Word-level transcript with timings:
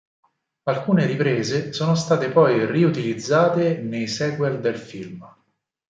Alcune 0.63 1.05
riprese 1.05 1.73
sono 1.73 1.93
state 1.93 2.31
poi 2.31 2.65
riutilizzate 2.65 3.77
nei 3.81 4.07
sequel 4.07 4.59
del 4.59 4.77
film. 4.79 5.23